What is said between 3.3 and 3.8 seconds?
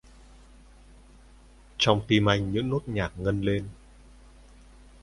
lên